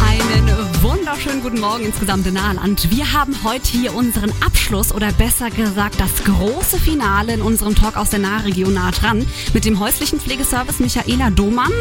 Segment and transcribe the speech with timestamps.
[0.00, 0.48] Einen
[0.82, 2.90] wunderschönen guten Morgen insgesamt in Nahland.
[2.90, 7.96] Wir haben heute hier unseren Abschluss oder besser gesagt das große Finale in unserem Talk
[7.96, 11.72] aus der Nahregion nah dran mit dem häuslichen Pflegeservice Michaela Domann.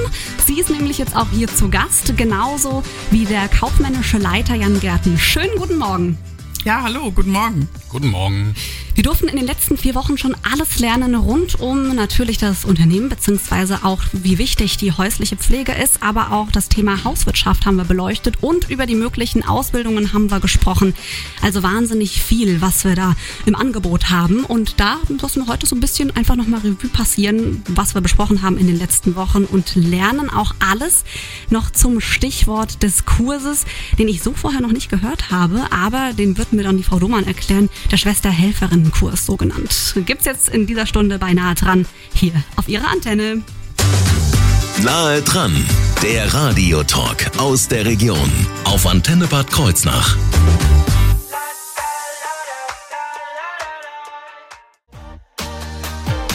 [0.45, 5.17] Sie ist nämlich jetzt auch hier zu Gast, genauso wie der kaufmännische Leiter Jan Gärten.
[5.17, 6.17] Schönen guten Morgen.
[6.63, 7.69] Ja, hallo, guten Morgen.
[7.89, 8.55] Guten Morgen.
[8.97, 13.09] Wir durften in den letzten vier Wochen schon alles lernen rund um natürlich das Unternehmen,
[13.09, 17.83] beziehungsweise auch wie wichtig die häusliche Pflege ist, aber auch das Thema Hauswirtschaft haben wir
[17.83, 20.95] beleuchtet und über die möglichen Ausbildungen haben wir gesprochen.
[21.43, 23.15] Also wahnsinnig viel, was wir da
[23.45, 24.43] im Angebot haben.
[24.43, 28.41] Und da müssen wir heute so ein bisschen einfach nochmal Revue passieren, was wir besprochen
[28.41, 31.03] haben in den letzten Wochen und lernen auch alles
[31.51, 33.65] noch zum Stichwort des Kurses,
[33.99, 36.97] den ich so vorher noch nicht gehört habe, aber den wird mir dann die Frau
[36.97, 37.99] Domann erklären, der
[38.87, 39.93] Schwesterhelferinnenkurs so genannt.
[40.05, 43.43] Gibt's jetzt in dieser Stunde beinahe dran, hier auf ihrer Antenne.
[44.83, 45.53] Nahe dran,
[46.03, 48.31] der Radiotalk aus der Region
[48.63, 50.15] auf Antenne Bad Kreuznach.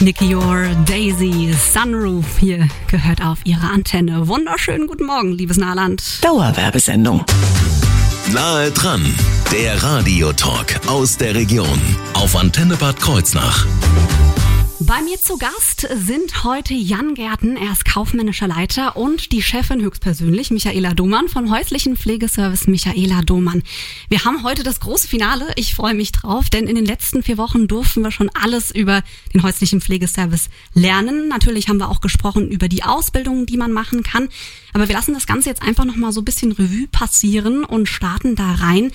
[0.01, 4.27] Nicky Your Daisy Sunroof hier gehört auf ihre Antenne.
[4.27, 6.03] Wunderschönen guten Morgen, liebes Nahland.
[6.21, 7.23] Dauerwerbesendung.
[8.33, 9.05] Nahe dran,
[9.53, 11.79] der Radiotalk aus der Region
[12.15, 13.67] auf Antenne Bad Kreuznach.
[14.79, 19.83] Bei mir zu Gast sind heute Jan Gärten, er ist kaufmännischer Leiter und die Chefin
[19.83, 23.61] höchstpersönlich, Michaela Domann vom häuslichen Pflegeservice Michaela Domann.
[24.09, 27.37] Wir haben heute das große Finale, ich freue mich drauf, denn in den letzten vier
[27.37, 29.03] Wochen durften wir schon alles über
[29.35, 31.27] den häuslichen Pflegeservice lernen.
[31.27, 34.29] Natürlich haben wir auch gesprochen über die Ausbildungen, die man machen kann,
[34.73, 38.35] aber wir lassen das Ganze jetzt einfach nochmal so ein bisschen Revue passieren und starten
[38.35, 38.91] da rein.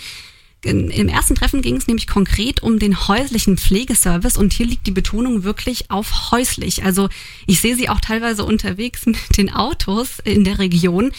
[0.65, 4.93] Im ersten Treffen ging es nämlich konkret um den häuslichen Pflegeservice und hier liegt die
[4.93, 6.85] Betonung wirklich auf häuslich.
[6.85, 7.09] Also
[7.47, 11.13] ich sehe sie auch teilweise unterwegs mit den Autos in der Region.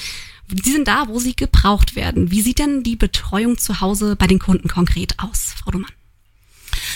[0.63, 2.31] Sie sind da, wo sie gebraucht werden.
[2.31, 5.91] Wie sieht denn die Betreuung zu Hause bei den Kunden konkret aus, Frau Dumann?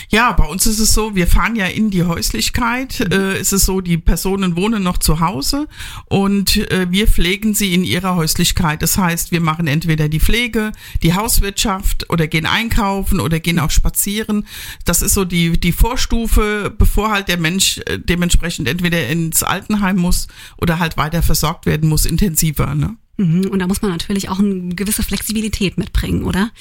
[0.09, 2.99] Ja, bei uns ist es so, wir fahren ja in die Häuslichkeit.
[3.11, 5.67] Äh, ist es so, die Personen wohnen noch zu Hause
[6.05, 8.81] und äh, wir pflegen sie in ihrer Häuslichkeit.
[8.81, 10.71] Das heißt, wir machen entweder die Pflege,
[11.01, 14.45] die Hauswirtschaft oder gehen einkaufen oder gehen auch spazieren.
[14.85, 19.97] Das ist so die, die Vorstufe, bevor halt der Mensch äh, dementsprechend entweder ins Altenheim
[19.97, 20.27] muss
[20.57, 22.75] oder halt weiter versorgt werden muss, intensiver.
[22.75, 22.95] Ne?
[23.17, 26.51] Mhm, Und da muss man natürlich auch eine gewisse Flexibilität mitbringen, oder?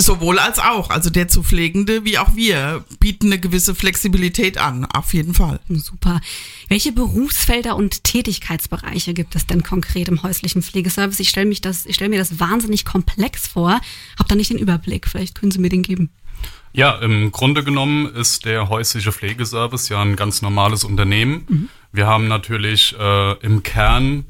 [0.00, 0.90] Sowohl als auch.
[0.90, 5.60] Also der zu Pflegende wie auch wir bieten eine gewisse Flexibilität an, auf jeden Fall.
[5.68, 6.20] Super.
[6.68, 11.20] Welche Berufsfelder und Tätigkeitsbereiche gibt es denn konkret im häuslichen Pflegeservice?
[11.20, 13.80] Ich stelle mich das, ich stelle mir das wahnsinnig komplex vor,
[14.18, 15.06] habe da nicht den Überblick.
[15.06, 16.10] Vielleicht können Sie mir den geben.
[16.72, 21.44] Ja, im Grunde genommen ist der häusliche Pflegeservice ja ein ganz normales Unternehmen.
[21.48, 21.68] Mhm.
[21.92, 24.24] Wir haben natürlich äh, im Kern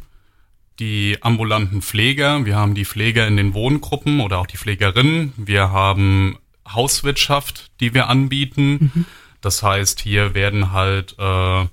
[0.81, 5.71] die ambulanten Pfleger, wir haben die Pfleger in den Wohngruppen oder auch die Pflegerinnen, wir
[5.71, 8.91] haben Hauswirtschaft, die wir anbieten.
[8.95, 9.05] Mhm.
[9.41, 11.67] Das heißt, hier werden halt äh,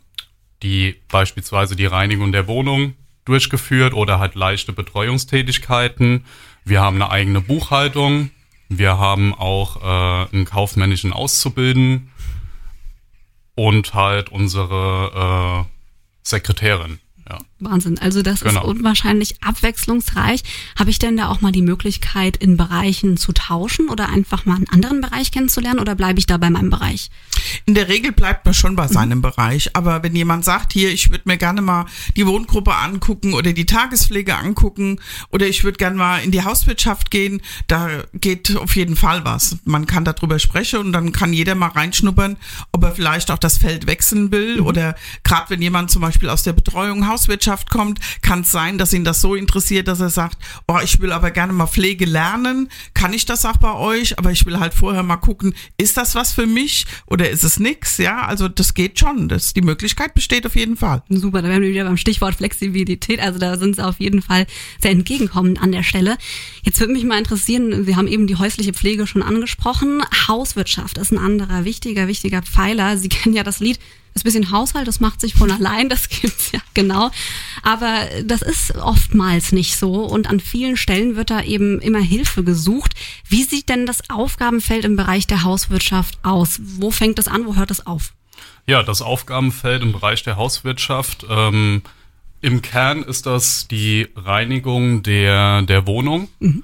[0.64, 6.26] die beispielsweise die Reinigung der Wohnung durchgeführt oder halt leichte Betreuungstätigkeiten.
[6.64, 8.32] Wir haben eine eigene Buchhaltung.
[8.70, 12.12] Wir haben auch äh, einen kaufmännischen Auszubildenden
[13.56, 15.72] und halt unsere äh,
[16.24, 17.00] Sekretärin.
[17.30, 17.40] Ja.
[17.60, 17.98] Wahnsinn.
[18.00, 18.62] Also das genau.
[18.62, 20.44] ist unwahrscheinlich abwechslungsreich.
[20.78, 24.56] Habe ich denn da auch mal die Möglichkeit, in Bereichen zu tauschen oder einfach mal
[24.56, 27.10] einen anderen Bereich kennenzulernen oder bleibe ich da bei meinem Bereich?
[27.66, 29.24] In der Regel bleibt man schon bei seinem mhm.
[29.24, 29.76] Bereich.
[29.76, 31.86] Aber wenn jemand sagt, hier, ich würde mir gerne mal
[32.16, 35.00] die Wohngruppe angucken oder die Tagespflege angucken
[35.32, 39.58] oder ich würde gerne mal in die Hauswirtschaft gehen, da geht auf jeden Fall was.
[39.66, 42.38] Man kann darüber sprechen und dann kann jeder mal reinschnuppern,
[42.72, 44.66] ob er vielleicht auch das Feld wechseln will mhm.
[44.68, 48.94] oder gerade wenn jemand zum Beispiel aus der Betreuung Hauswirtschaft kommt, kann es sein, dass
[48.94, 52.70] ihn das so interessiert, dass er sagt, oh, ich will aber gerne mal Pflege lernen.
[52.94, 54.18] Kann ich das auch bei euch?
[54.20, 57.60] Aber ich will halt vorher mal gucken, ist das was für mich oder ist es
[57.60, 57.98] nix?
[57.98, 59.28] Ja, also das geht schon.
[59.30, 61.04] Das, die Möglichkeit besteht auf jeden Fall.
[61.10, 63.20] Super, da wären wir wieder beim Stichwort Flexibilität.
[63.20, 64.46] Also da sind sie auf jeden Fall
[64.82, 66.18] sehr entgegenkommend an der Stelle.
[66.64, 70.04] Jetzt würde mich mal interessieren, wir haben eben die häusliche Pflege schon angesprochen.
[70.28, 72.98] Hauswirtschaft ist ein anderer wichtiger, wichtiger Pfeiler.
[72.98, 73.80] Sie kennen ja das Lied
[74.18, 77.12] das bisschen Haushalt, das macht sich von allein, das gibt's ja genau.
[77.64, 82.44] Aber das ist oftmals nicht so und an vielen Stellen wird da eben immer Hilfe
[82.44, 82.94] gesucht.
[83.28, 86.60] Wie sieht denn das Aufgabenfeld im Bereich der Hauswirtschaft aus?
[86.62, 88.14] Wo fängt es an, wo hört es auf?
[88.66, 91.82] Ja, das Aufgabenfeld im Bereich der Hauswirtschaft ähm,
[92.42, 96.30] Im Kern ist das die Reinigung der, der Wohnung.
[96.40, 96.64] Mhm.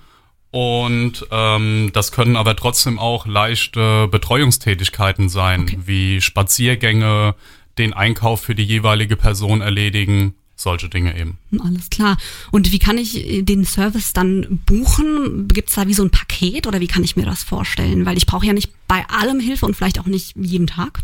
[0.51, 5.79] Und ähm, das können aber trotzdem auch leichte Betreuungstätigkeiten sein, Okay.
[5.85, 7.33] wie Spaziergänge,
[7.79, 11.37] den Einkauf für die jeweilige Person erledigen, solche Dinge eben.
[11.59, 12.17] Alles klar.
[12.51, 15.47] Und wie kann ich den Service dann buchen?
[15.47, 18.05] Gibt's da wie so ein Paket oder wie kann ich mir das vorstellen?
[18.05, 20.99] Weil ich brauche ja nicht bei allem Hilfe und vielleicht auch nicht jeden Tag.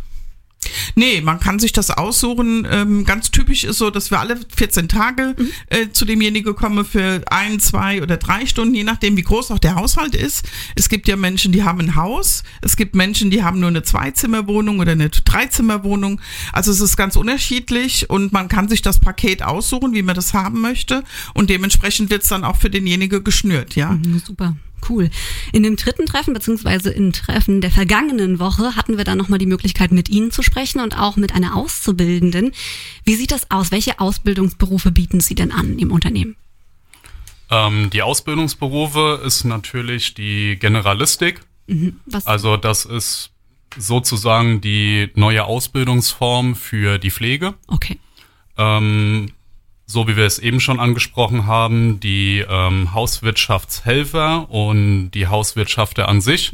[0.96, 2.68] Nee, man kann sich das aussuchen.
[2.70, 5.36] Ähm, ganz typisch ist so, dass wir alle 14 Tage
[5.68, 9.60] äh, zu demjenigen kommen für ein, zwei oder drei Stunden, je nachdem, wie groß auch
[9.60, 10.46] der Haushalt ist.
[10.76, 12.44] Es gibt ja Menschen, die haben ein Haus.
[12.62, 16.22] Es gibt Menschen, die haben nur eine Zweizimmerwohnung oder eine Dreizimmerwohnung.
[16.54, 20.34] Also es ist ganz unterschiedlich und man kann sich das Paket aussuchen, wie man das
[20.34, 21.04] haben möchte.
[21.34, 23.92] Und dementsprechend wird's dann auch für denjenigen geschnürt, ja.
[23.92, 24.56] Mhm, Super.
[24.88, 25.10] Cool.
[25.52, 29.46] In dem dritten Treffen, beziehungsweise im Treffen der vergangenen Woche, hatten wir dann nochmal die
[29.46, 32.52] Möglichkeit, mit Ihnen zu sprechen und auch mit einer Auszubildenden.
[33.04, 33.72] Wie sieht das aus?
[33.72, 36.36] Welche Ausbildungsberufe bieten Sie denn an im Unternehmen?
[37.52, 41.42] Ähm, die Ausbildungsberufe ist natürlich die Generalistik.
[42.06, 42.26] Was?
[42.26, 43.32] Also das ist
[43.78, 47.54] sozusagen die neue Ausbildungsform für die Pflege.
[47.68, 48.00] Okay.
[48.58, 49.32] Ähm,
[49.90, 56.22] so wie wir es eben schon angesprochen haben, die ähm, Hauswirtschaftshelfer und die Hauswirtschafter an
[56.22, 56.52] sich.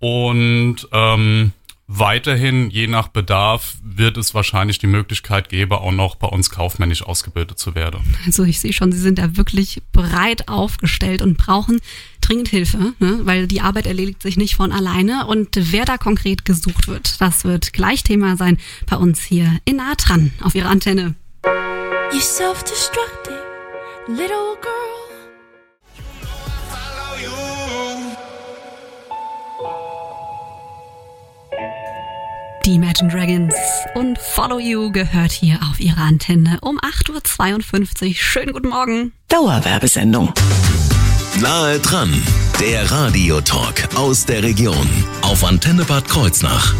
[0.00, 1.52] Und ähm,
[1.86, 7.04] weiterhin, je nach Bedarf, wird es wahrscheinlich die Möglichkeit geben, auch noch bei uns kaufmännisch
[7.04, 8.00] ausgebildet zu werden.
[8.26, 11.80] Also ich sehe schon, Sie sind da wirklich breit aufgestellt und brauchen
[12.20, 13.20] dringend Hilfe, ne?
[13.22, 15.26] weil die Arbeit erledigt sich nicht von alleine.
[15.26, 19.76] Und wer da konkret gesucht wird, das wird gleich Thema sein bei uns hier in
[19.76, 21.14] Nah dran auf Ihrer Antenne.
[21.44, 23.38] You self-destructive
[24.08, 24.90] little girl.
[32.66, 33.54] Die Imagine Dragons
[33.94, 38.14] und Follow You gehört hier auf Ihrer Antenne um 8.52 Uhr.
[38.14, 39.12] Schönen guten Morgen.
[39.28, 40.32] Dauerwerbesendung.
[41.40, 42.22] Nahe dran,
[42.60, 44.88] der Radiotalk aus der Region
[45.22, 46.74] auf Antenne Bad Kreuznach.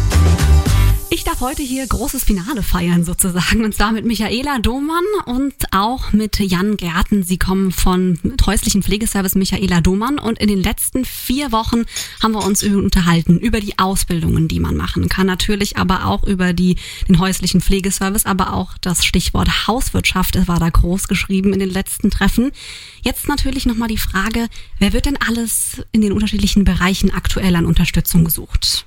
[1.13, 6.13] Ich darf heute hier großes Finale feiern sozusagen und zwar mit Michaela Domann und auch
[6.13, 7.23] mit Jan Gärten.
[7.23, 11.83] Sie kommen von häuslichen Pflegeservice Michaela Domann und in den letzten vier Wochen
[12.23, 15.27] haben wir uns unterhalten über die Ausbildungen, die man machen kann.
[15.27, 16.77] Natürlich aber auch über die,
[17.09, 22.09] den häuslichen Pflegeservice, aber auch das Stichwort Hauswirtschaft war da groß geschrieben in den letzten
[22.09, 22.53] Treffen.
[23.01, 24.47] Jetzt natürlich nochmal die Frage,
[24.79, 28.85] wer wird denn alles in den unterschiedlichen Bereichen aktuell an Unterstützung gesucht?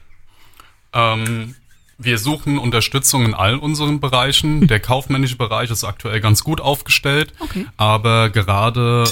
[0.94, 1.54] Ähm,
[1.98, 4.66] wir suchen Unterstützung in all unseren Bereichen.
[4.66, 7.66] Der kaufmännische Bereich ist aktuell ganz gut aufgestellt, Okay.
[7.76, 9.04] aber gerade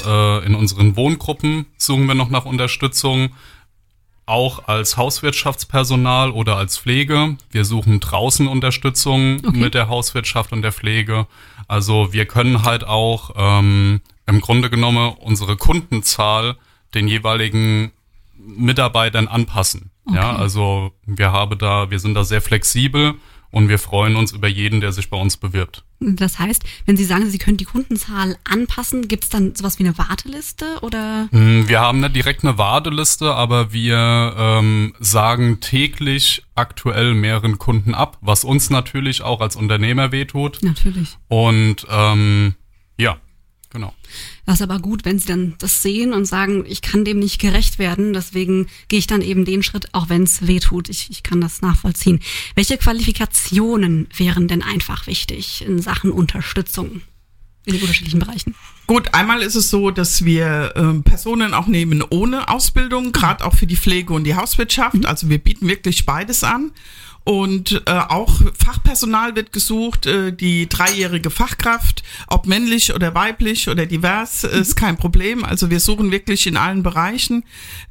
[0.42, 3.30] äh, in unseren Wohngruppen suchen wir noch nach Unterstützung.
[4.24, 7.36] Auch als Hauswirtschaftspersonal oder als Pflege.
[7.50, 9.58] Wir suchen draußen Unterstützung Okay.
[9.58, 11.26] mit der Hauswirtschaft und der Pflege.
[11.68, 16.56] Also wir können halt auch ähm, im Grunde genommen unsere Kundenzahl
[16.94, 17.90] den jeweiligen
[18.36, 19.90] Mitarbeitern anpassen.
[20.10, 23.14] Ja, also wir haben da, wir sind da sehr flexibel
[23.52, 25.84] und wir freuen uns über jeden, der sich bei uns bewirbt.
[26.00, 29.84] Das heißt, wenn Sie sagen, Sie können die Kundenzahl anpassen, gibt es dann sowas wie
[29.84, 31.28] eine Warteliste oder?
[31.30, 37.94] Hm, Wir haben nicht direkt eine Warteliste, aber wir ähm, sagen täglich aktuell mehreren Kunden
[37.94, 40.58] ab, was uns natürlich auch als Unternehmer wehtut.
[40.62, 41.18] Natürlich.
[41.28, 42.54] Und ähm,
[42.98, 43.18] ja,
[43.72, 43.94] genau.
[44.46, 47.40] Das ist aber gut, wenn Sie dann das sehen und sagen, ich kann dem nicht
[47.40, 50.88] gerecht werden, deswegen gehe ich dann eben den Schritt, auch wenn es weh tut.
[50.88, 52.20] Ich, ich kann das nachvollziehen.
[52.54, 57.02] Welche Qualifikationen wären denn einfach wichtig in Sachen Unterstützung
[57.64, 58.54] in den unterschiedlichen Bereichen?
[58.86, 63.54] Gut, einmal ist es so, dass wir ähm, Personen auch nehmen ohne Ausbildung, gerade auch
[63.54, 65.06] für die Pflege und die Hauswirtschaft.
[65.06, 66.72] Also wir bieten wirklich beides an.
[67.24, 73.86] Und äh, auch Fachpersonal wird gesucht, äh, die dreijährige Fachkraft, ob männlich oder weiblich oder
[73.86, 75.44] divers, äh, ist kein Problem.
[75.44, 77.44] Also wir suchen wirklich in allen Bereichen.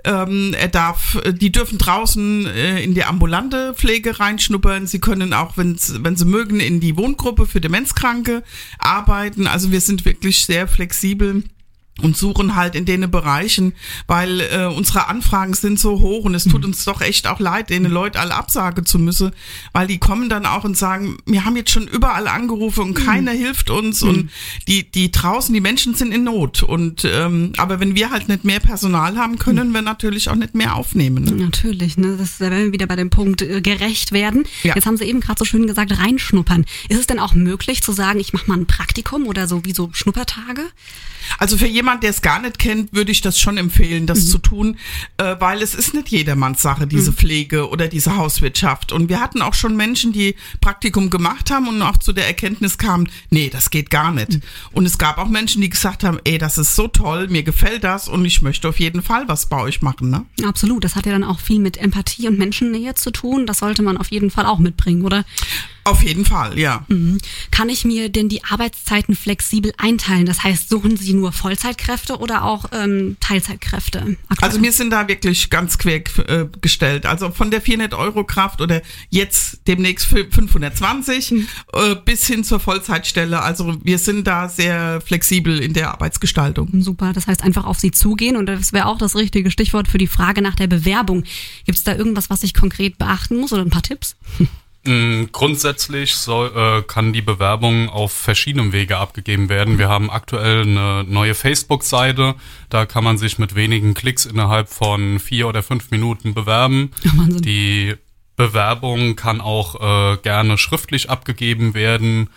[0.04, 4.86] Ähm, er darf, die dürfen draußen äh, in die ambulante Pflege reinschnuppern.
[4.86, 8.44] Sie können auch, wenn's, wenn sie mögen, in die Wohngruppe für Demenzkranke
[8.80, 9.48] arbeiten.
[9.48, 11.44] Also wir sind wirklich sehr flexibel
[12.02, 13.74] und suchen halt in den Bereichen,
[14.08, 17.70] weil äh, unsere Anfragen sind so hoch und es tut uns doch echt auch leid,
[17.70, 19.32] denen Leute alle absagen zu müssen,
[19.74, 23.32] weil die kommen dann auch und sagen, wir haben jetzt schon überall angerufen und keiner
[23.32, 24.30] hilft uns und
[24.68, 28.44] die die draußen, die Menschen sind in Not und ähm, aber wenn wir halt nicht
[28.44, 31.24] mehr Personal haben, können wir natürlich auch nicht mehr aufnehmen.
[31.24, 31.32] Ne?
[31.32, 32.18] Natürlich, ne?
[32.18, 34.46] Das da werden wir wieder bei dem Punkt äh, gerecht werden.
[34.64, 34.76] Ja.
[34.76, 36.66] Jetzt haben Sie eben gerade so schön gesagt, reinschnuppern.
[36.90, 39.74] Ist es denn auch möglich zu sagen, ich mache mal ein Praktikum oder so wie
[39.74, 40.64] so Schnuppertage?
[41.38, 44.30] Also für jemanden, jemand, der es gar nicht kennt, würde ich das schon empfehlen, das
[44.30, 44.78] zu tun,
[45.18, 48.94] äh, weil es ist nicht jedermanns Sache, diese Pflege oder diese Hauswirtschaft.
[48.94, 52.78] Und wir hatten auch schon Menschen, die Praktikum gemacht haben und auch zu der Erkenntnis
[52.78, 54.40] kamen, nee, das geht gar nicht.
[54.72, 57.84] Und es gab auch Menschen, die gesagt haben, ey, das ist so toll, mir gefällt
[57.84, 60.10] das und ich möchte auf jeden Fall was bei euch machen.
[60.10, 60.26] Ne?
[60.46, 60.86] Absolut.
[60.86, 63.46] Das hat ja dann auch viel mit Empathie und Menschennähe zu tun.
[63.46, 65.26] Das sollte man auf jeden Fall auch mitbringen, oder?
[65.84, 66.86] Auf jeden Fall, ja.
[66.90, 67.18] Mhm.
[67.50, 70.26] Kann ich mir denn die Arbeitszeiten flexibel einteilen?
[70.28, 74.18] Das heißt, suchen Sie nur Vollzeitkräfte oder auch ähm, Teilzeitkräfte?
[74.30, 74.50] aktuell?
[74.50, 77.06] Also wir sind da wirklich ganz quer äh, gestellt.
[77.08, 81.32] Also von der 400 Euro Kraft oder jetzt demnächst fü- 520
[81.74, 83.42] äh, bis hin zur Vollzeitstelle.
[83.42, 86.70] Also wir sind da sehr flexibel in der Arbeitsgestaltung.
[86.82, 89.98] Super, das heißt einfach auf Sie zugehen und das wäre auch das richtige Stichwort für
[89.98, 91.24] die Frage nach der Bewerbung.
[91.66, 94.16] Gibt es da irgendwas, was ich konkret beachten muss oder ein paar Tipps?
[94.84, 99.78] Mm, Grundsätzlich soll, äh, kann die Bewerbung auf verschiedenen Wege abgegeben werden.
[99.78, 102.36] Wir haben aktuell eine neue Facebook-Seite.
[102.70, 106.92] Da kann man sich mit wenigen Klicks innerhalb von vier oder fünf Minuten bewerben.
[107.04, 107.42] Wahnsinn.
[107.44, 107.96] Die
[108.36, 109.76] Bewerbung kann auch
[110.14, 112.30] äh, gerne schriftlich abgegeben werden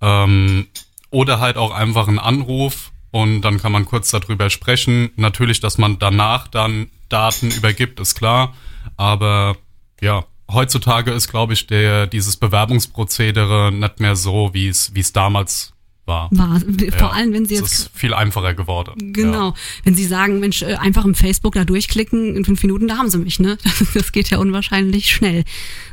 [0.00, 0.66] ähm,
[1.10, 5.10] oder halt auch einfach ein Anruf und dann kann man kurz darüber sprechen.
[5.16, 8.54] Natürlich, dass man danach dann Daten übergibt, ist klar.
[8.96, 9.56] Aber
[10.00, 15.12] ja, heutzutage ist, glaube ich, der dieses Bewerbungsprozedere nicht mehr so, wie es wie es
[15.12, 15.72] damals
[16.12, 16.28] war.
[16.30, 19.12] War, vor Ja, allem, wenn Sie es jetzt ist viel einfacher geworden.
[19.12, 19.48] Genau.
[19.48, 19.54] Ja.
[19.84, 23.10] Wenn Sie sagen, Mensch, äh, einfach im Facebook da durchklicken, in fünf Minuten, da haben
[23.10, 23.58] Sie mich, ne?
[23.94, 25.44] Das geht ja unwahrscheinlich schnell.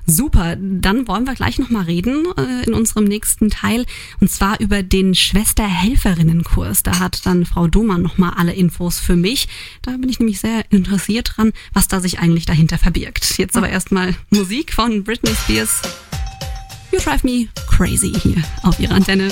[0.05, 0.57] Super.
[0.59, 3.85] Dann wollen wir gleich nochmal reden äh, in unserem nächsten Teil.
[4.19, 6.83] Und zwar über den Schwester-Helferinnenkurs.
[6.83, 9.47] Da hat dann Frau Domann nochmal alle Infos für mich.
[9.81, 13.37] Da bin ich nämlich sehr interessiert dran, was da sich eigentlich dahinter verbirgt.
[13.37, 15.81] Jetzt aber erstmal Musik von Britney Spears.
[16.91, 19.31] You Drive Me Crazy hier auf Ihrer Antenne.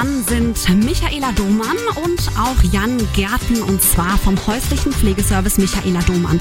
[0.00, 6.40] dran sind Michaela Domann und auch Jan Gärten und zwar vom häuslichen Pflegeservice Michaela Domann.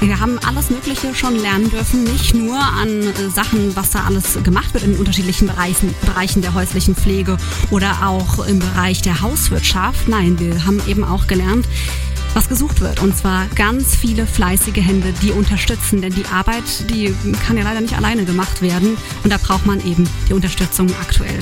[0.00, 4.42] Wir haben alles Mögliche schon lernen dürfen, nicht nur an äh, Sachen, was da alles
[4.42, 7.36] gemacht wird in unterschiedlichen Bereichen, Bereichen der häuslichen Pflege
[7.70, 10.08] oder auch im Bereich der Hauswirtschaft.
[10.08, 11.66] Nein, wir haben eben auch gelernt,
[12.34, 13.00] was gesucht wird.
[13.00, 16.02] Und zwar ganz viele fleißige Hände, die unterstützen.
[16.02, 17.14] Denn die Arbeit, die
[17.46, 18.96] kann ja leider nicht alleine gemacht werden.
[19.22, 21.38] Und da braucht man eben die Unterstützung aktuell.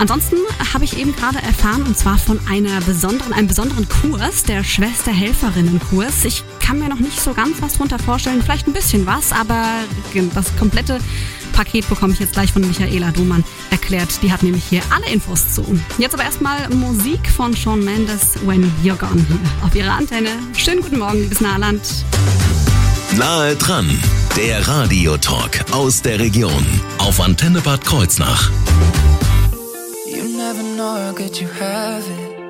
[0.00, 0.36] Ansonsten
[0.72, 6.24] habe ich eben gerade erfahren, und zwar von einer besonderen, einem besonderen Kurs, der Schwester-Helferinnen-Kurs.
[6.24, 9.62] Ich kann mir noch nicht so ganz was drunter vorstellen, vielleicht ein bisschen was, aber
[10.34, 11.00] das komplette
[11.52, 14.22] Paket bekomme ich jetzt gleich von Michaela Domann erklärt.
[14.22, 15.78] Die hat nämlich hier alle Infos zu.
[15.98, 20.30] Jetzt aber erstmal Musik von Shawn Mendes, When You're Gone hier auf ihrer Antenne.
[20.56, 21.82] Schönen guten Morgen, liebes Nahland.
[23.18, 23.86] Nahe dran,
[24.34, 26.64] der Radiotalk aus der Region
[26.96, 28.50] auf Antenne Bad Kreuznach.
[30.52, 32.40] Never know how good you have it.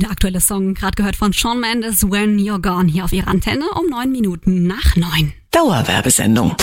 [0.00, 3.66] Der aktuelle Song, gerade gehört von Shawn Mendes, When You're Gone, hier auf ihrer Antenne
[3.78, 5.32] um neun Minuten nach neun.
[5.52, 6.56] Dauerwerbesendung.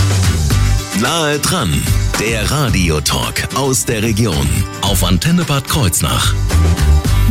[1.00, 1.72] Nahe dran,
[2.20, 4.50] der Radiotalk aus der Region
[4.82, 6.34] auf Antenne Bad Kreuznach.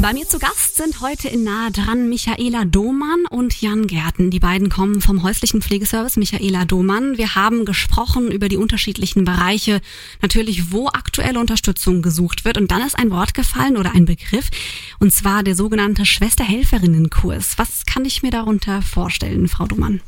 [0.00, 4.30] Bei mir zu Gast sind heute in Nahe dran Michaela Domann und Jan Gärten.
[4.30, 7.16] Die beiden kommen vom häuslichen Pflegeservice Michaela Domann.
[7.16, 9.80] Wir haben gesprochen über die unterschiedlichen Bereiche,
[10.20, 12.58] natürlich wo aktuelle Unterstützung gesucht wird.
[12.58, 14.50] Und dann ist ein Wort gefallen oder ein Begriff,
[14.98, 17.56] und zwar der sogenannte Schwesterhelferinnenkurs.
[17.56, 20.00] Was kann ich mir darunter vorstellen, Frau Domann?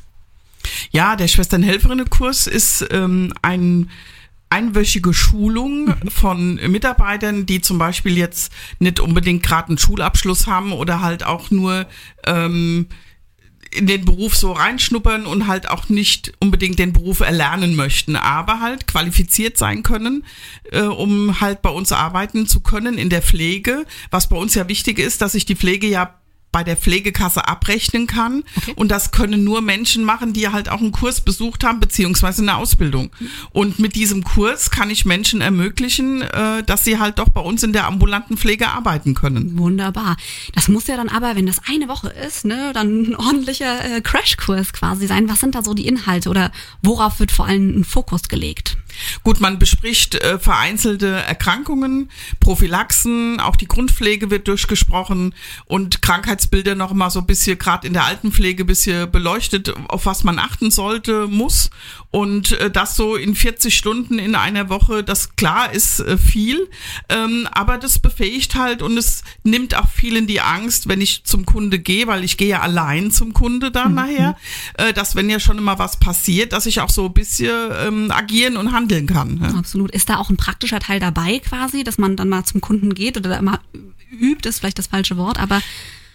[0.90, 3.88] Ja, der Schwesternhelferinnenkurs ist ähm, ein
[4.57, 11.03] einwöchige Schulung von Mitarbeitern, die zum Beispiel jetzt nicht unbedingt gerade einen Schulabschluss haben oder
[11.03, 11.87] halt auch nur
[12.25, 12.87] ähm,
[13.71, 18.61] in den Beruf so reinschnuppern und halt auch nicht unbedingt den Beruf erlernen möchten, aber
[18.61, 20.25] halt qualifiziert sein können,
[20.73, 23.85] äh, um halt bei uns arbeiten zu können in der Pflege.
[24.11, 26.15] Was bei uns ja wichtig ist, dass sich die Pflege ja
[26.57, 28.43] bei der Pflegekasse abrechnen kann.
[28.77, 32.57] Und das können nur Menschen machen, die halt auch einen Kurs besucht haben, beziehungsweise eine
[32.57, 33.11] Ausbildung.
[33.51, 37.63] Und mit diesem Kurs kann ich Menschen ermöglichen, äh, dass sie halt doch bei uns
[37.63, 39.59] in der ambulanten Pflege arbeiten können.
[39.59, 40.17] Wunderbar.
[40.55, 44.01] Das muss ja dann aber, wenn das eine Woche ist, ne, dann ein ordentlicher äh,
[44.01, 45.29] Crashkurs quasi sein.
[45.29, 48.79] Was sind da so die Inhalte oder worauf wird vor allem ein Fokus gelegt?
[49.23, 52.11] Gut, man bespricht äh, vereinzelte Erkrankungen,
[52.41, 55.35] Prophylaxen, auch die Grundpflege wird durchgesprochen
[55.67, 60.07] und Krankheitsbilder noch mal so ein bisschen, gerade in der Altenpflege, ein bisschen beleuchtet, auf
[60.07, 61.71] was man achten sollte, muss.
[62.11, 66.69] Und äh, das so in 40 Stunden in einer Woche, das klar ist äh, viel,
[67.09, 71.45] ähm, aber das befähigt halt und es nimmt auch vielen die Angst, wenn ich zum
[71.45, 73.95] Kunde gehe, weil ich gehe ja allein zum Kunde dann mhm.
[73.97, 74.37] nachher,
[74.75, 78.11] äh, dass wenn ja schon immer was passiert, dass ich auch so ein bisschen ähm,
[78.11, 79.40] agieren und handeln kann.
[79.43, 79.55] Ja.
[79.55, 79.90] Absolut.
[79.90, 83.16] Ist da auch ein praktischer Teil dabei quasi, dass man dann mal zum Kunden geht
[83.16, 83.59] oder da mal
[84.11, 85.61] übt, ist vielleicht das falsche Wort, aber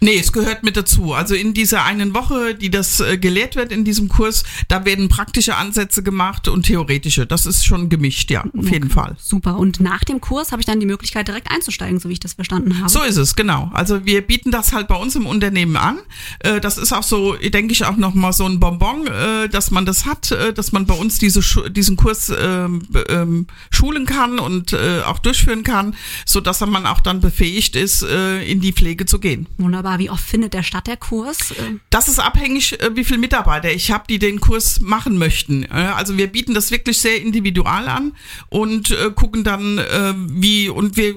[0.02, 1.14] Nee, es gehört mit dazu.
[1.14, 5.08] Also in dieser einen Woche, die das äh, gelehrt wird in diesem Kurs, da werden
[5.08, 7.24] praktische Ansätze gemacht und theoretische.
[7.24, 8.72] Das ist schon gemischt, ja, auf okay.
[8.72, 9.14] jeden Fall.
[9.20, 9.56] Super.
[9.56, 12.32] Und nach dem Kurs habe ich dann die Möglichkeit, direkt einzusteigen, so wie ich das
[12.32, 12.88] verstanden habe.
[12.88, 13.70] So ist es, genau.
[13.74, 15.98] Also wir bieten das halt bei uns im Unternehmen an.
[16.40, 19.86] Äh, das ist auch so, denke ich, auch nochmal so ein Bonbon, äh, dass man
[19.86, 24.74] das hat, äh, dass man bei uns diese, diesen Kurs ähm, ähm, schulen kann und
[25.06, 25.94] auch durchführen kann,
[26.24, 29.46] so dass man auch dann befähigt ist, in die Pflege zu gehen.
[29.58, 29.91] Wunderbar.
[29.98, 31.54] Wie oft findet der statt, der Kurs?
[31.90, 35.70] Das ist abhängig, äh, wie viele Mitarbeiter ich habe, die den Kurs machen möchten.
[35.70, 38.12] Also wir bieten das wirklich sehr individual an
[38.48, 41.14] und äh, gucken dann, äh, wie, und wir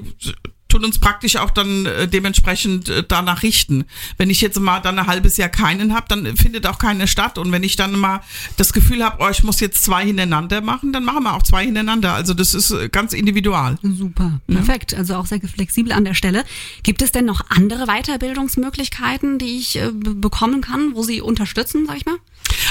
[0.76, 3.86] tun uns praktisch auch dann äh, dementsprechend äh, danach richten.
[4.18, 7.38] Wenn ich jetzt mal dann ein halbes Jahr keinen habe, dann findet auch keine statt.
[7.38, 8.22] Und wenn ich dann mal
[8.58, 11.66] das Gefühl habe, oh, ich muss jetzt zwei hintereinander machen, dann machen wir auch zwei
[11.66, 12.14] hintereinander.
[12.14, 13.78] Also das ist äh, ganz individual.
[13.82, 14.92] Super, perfekt.
[14.92, 15.00] Ja.
[15.00, 16.44] Also auch sehr flexibel an der Stelle.
[16.84, 21.98] Gibt es denn noch andere Weiterbildungsmöglichkeiten, die ich äh, bekommen kann, wo Sie unterstützen, sag
[21.98, 22.18] ich mal?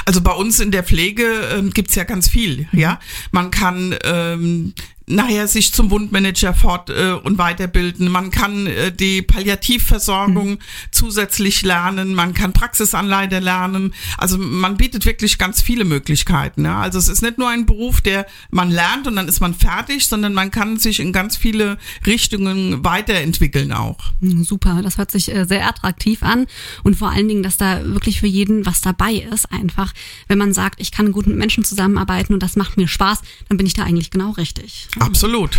[0.04, 2.68] Also bei uns in der Pflege ähm, gibt's ja ganz viel.
[2.72, 3.00] Ja,
[3.32, 4.74] man kann ähm,
[5.06, 8.08] nachher sich zum Wundmanager fort äh, und weiterbilden.
[8.08, 10.58] Man kann äh, die Palliativversorgung mhm.
[10.90, 12.14] zusätzlich lernen.
[12.14, 13.94] Man kann Praxisanleiter lernen.
[14.16, 16.64] Also man bietet wirklich ganz viele Möglichkeiten.
[16.64, 16.80] Ja?
[16.80, 20.06] Also es ist nicht nur ein Beruf, der man lernt und dann ist man fertig,
[20.06, 23.98] sondern man kann sich in ganz viele Richtungen weiterentwickeln auch.
[24.20, 26.46] Hm, super, das hört sich äh, sehr attraktiv an
[26.82, 29.52] und vor allen Dingen, dass da wirklich für jeden was dabei ist.
[29.52, 29.92] Einfach,
[30.28, 33.58] wenn man sagt, ich kann gut mit Menschen zusammenarbeiten und das macht mir Spaß, dann
[33.58, 34.88] bin ich da eigentlich genau richtig.
[34.98, 35.58] Absolut.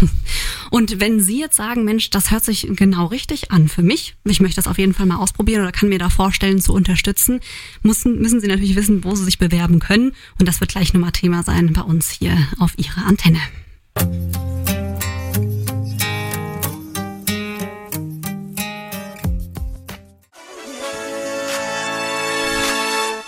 [0.70, 4.39] Und wenn Sie jetzt sagen, Mensch, das hört sich genau richtig an für mich, ich
[4.39, 7.39] möchte das auf jeden Fall mal ausprobieren oder kann mir da vorstellen zu unterstützen,
[7.84, 10.13] müssen, müssen Sie natürlich wissen, wo Sie sich bewerben können.
[10.39, 13.39] Und das wird gleich nochmal Thema sein bei uns hier auf Ihrer Antenne.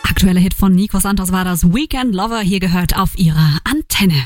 [0.04, 4.26] Aktueller Hit von Nico Santos war das Weekend Lover hier gehört auf ihrer Antenne.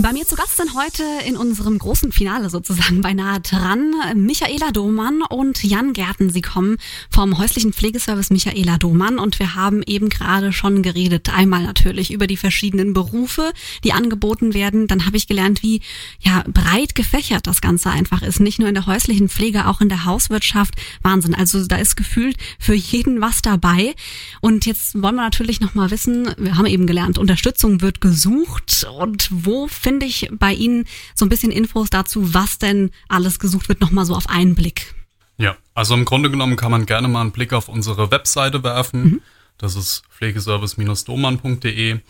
[0.00, 5.22] Bei mir zu Gast sind heute in unserem großen Finale sozusagen beinahe dran Michaela Domann
[5.22, 6.30] und Jan Gärten.
[6.30, 6.76] Sie kommen
[7.10, 11.34] vom häuslichen Pflegeservice Michaela Domann und wir haben eben gerade schon geredet.
[11.34, 14.86] Einmal natürlich über die verschiedenen Berufe, die angeboten werden.
[14.86, 15.80] Dann habe ich gelernt, wie
[16.20, 18.38] ja breit gefächert das Ganze einfach ist.
[18.38, 20.74] Nicht nur in der häuslichen Pflege, auch in der Hauswirtschaft.
[21.02, 21.34] Wahnsinn.
[21.34, 23.96] Also da ist gefühlt für jeden was dabei.
[24.40, 28.86] Und jetzt wollen wir natürlich noch mal wissen, wir haben eben gelernt, Unterstützung wird gesucht
[29.00, 33.70] und wo finde ich bei Ihnen so ein bisschen Infos dazu, was denn alles gesucht
[33.70, 34.94] wird, nochmal so auf einen Blick.
[35.38, 39.02] Ja, also im Grunde genommen kann man gerne mal einen Blick auf unsere Webseite werfen.
[39.02, 39.20] Mhm.
[39.56, 42.00] Das ist pflegeservice-domann.de.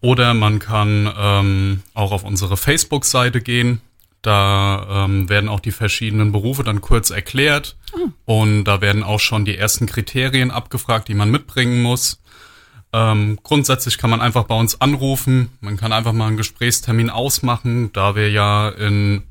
[0.00, 3.82] Oder man kann ähm, auch auf unsere Facebook-Seite gehen.
[4.22, 7.76] Da ähm, werden auch die verschiedenen Berufe dann kurz erklärt.
[7.92, 8.08] Oh.
[8.24, 12.22] Und da werden auch schon die ersten Kriterien abgefragt, die man mitbringen muss.
[12.92, 15.50] Ähm, grundsätzlich kann man einfach bei uns anrufen.
[15.60, 19.24] Man kann einfach mal einen Gesprächstermin ausmachen, da wir ja in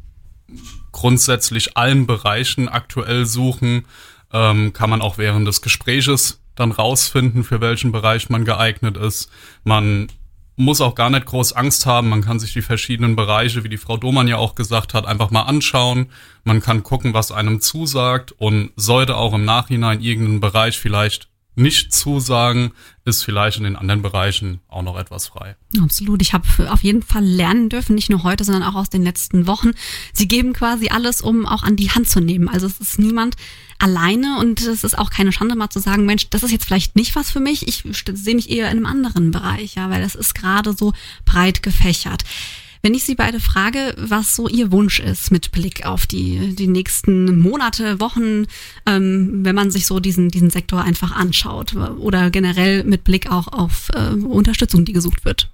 [0.91, 3.86] grundsätzlich allen Bereichen aktuell suchen,
[4.32, 9.30] ähm, kann man auch während des Gespräches dann rausfinden, für welchen Bereich man geeignet ist.
[9.63, 10.08] Man
[10.56, 12.10] muss auch gar nicht groß Angst haben.
[12.10, 15.30] Man kann sich die verschiedenen Bereiche, wie die Frau Domann ja auch gesagt hat, einfach
[15.30, 16.08] mal anschauen.
[16.43, 21.93] Man kann gucken, was einem zusagt und sollte auch im Nachhinein irgendeinen Bereich vielleicht nicht
[21.93, 22.72] zusagen,
[23.04, 25.56] ist vielleicht in den anderen Bereichen auch noch etwas frei.
[25.82, 26.22] Absolut.
[26.22, 29.48] Ich habe auf jeden Fall lernen dürfen, nicht nur heute, sondern auch aus den letzten
[29.48, 29.72] Wochen.
[30.13, 32.48] Sie geben quasi alles, um auch an die Hand zu nehmen.
[32.48, 33.36] Also es ist niemand
[33.80, 36.96] alleine und es ist auch keine Schande mal zu sagen, Mensch, das ist jetzt vielleicht
[36.96, 37.67] nicht was für mich.
[37.67, 40.93] Ich sehe mich eher in einem anderen Bereich, ja, weil es ist gerade so
[41.26, 42.24] breit gefächert.
[42.82, 46.68] Wenn ich Sie beide frage, was so Ihr Wunsch ist mit Blick auf die, die
[46.68, 48.46] nächsten Monate, Wochen,
[48.86, 53.48] ähm, wenn man sich so diesen, diesen Sektor einfach anschaut oder generell mit Blick auch
[53.48, 55.50] auf äh, Unterstützung, die gesucht wird.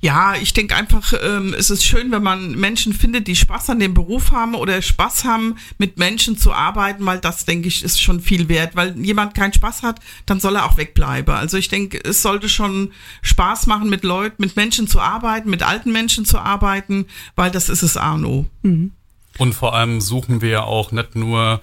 [0.00, 3.80] Ja, ich denke einfach, ähm, es ist schön, wenn man Menschen findet, die Spaß an
[3.80, 8.00] dem Beruf haben oder Spaß haben, mit Menschen zu arbeiten, weil das, denke ich, ist
[8.00, 8.74] schon viel wert.
[8.74, 11.34] Weil jemand keinen Spaß hat, dann soll er auch wegbleiben.
[11.34, 12.92] Also ich denke, es sollte schon
[13.22, 17.68] Spaß machen, mit Leuten, mit Menschen zu arbeiten, mit alten Menschen zu arbeiten, weil das
[17.68, 18.46] ist es Arno.
[18.62, 18.92] Mhm.
[19.38, 21.60] Und vor allem suchen wir ja auch nicht nur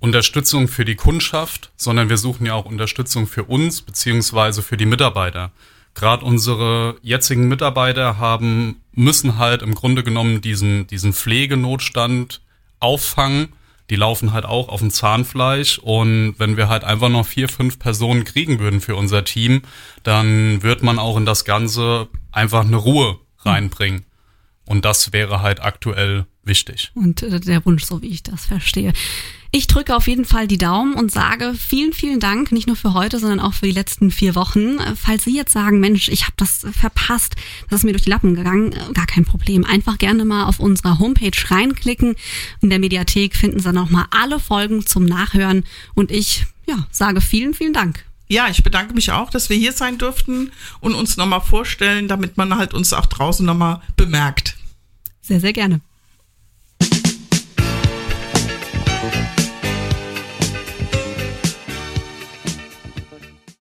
[0.00, 4.86] Unterstützung für die Kundschaft, sondern wir suchen ja auch Unterstützung für uns beziehungsweise für die
[4.86, 5.50] Mitarbeiter
[5.98, 12.40] gerade unsere jetzigen Mitarbeiter haben, müssen halt im Grunde genommen diesen, diesen Pflegenotstand
[12.78, 13.48] auffangen.
[13.90, 17.78] Die laufen halt auch auf dem Zahnfleisch und wenn wir halt einfach noch vier, fünf
[17.78, 19.62] Personen kriegen würden für unser Team,
[20.04, 24.04] dann wird man auch in das Ganze einfach eine Ruhe reinbringen.
[24.68, 26.90] Und das wäre halt aktuell wichtig.
[26.94, 28.92] Und äh, der Wunsch, so wie ich das verstehe.
[29.50, 32.92] Ich drücke auf jeden Fall die Daumen und sage vielen, vielen Dank, nicht nur für
[32.92, 34.76] heute, sondern auch für die letzten vier Wochen.
[34.94, 37.34] Falls Sie jetzt sagen, Mensch, ich habe das verpasst,
[37.70, 39.64] das ist mir durch die Lappen gegangen, gar kein Problem.
[39.64, 42.14] Einfach gerne mal auf unserer Homepage reinklicken.
[42.60, 45.64] In der Mediathek finden Sie nochmal alle Folgen zum Nachhören.
[45.94, 48.04] Und ich ja, sage vielen, vielen Dank.
[48.28, 52.36] Ja, ich bedanke mich auch, dass wir hier sein durften und uns nochmal vorstellen, damit
[52.36, 54.57] man halt uns auch draußen nochmal bemerkt.
[55.28, 55.82] Sehr, sehr gerne.